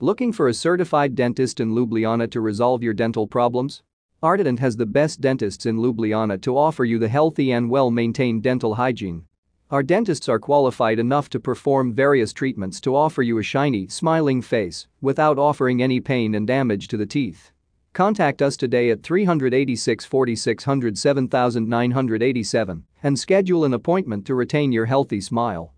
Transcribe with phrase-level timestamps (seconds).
[0.00, 3.84] Looking for a certified dentist in Ljubljana to resolve your dental problems?
[4.24, 8.74] Artident has the best dentists in Ljubljana to offer you the healthy and well-maintained dental
[8.74, 9.24] hygiene.
[9.70, 14.42] Our dentists are qualified enough to perform various treatments to offer you a shiny, smiling
[14.42, 17.52] face without offering any pain and damage to the teeth.
[17.92, 25.20] Contact us today at 386 4600 7987 and schedule an appointment to retain your healthy
[25.20, 25.72] smile.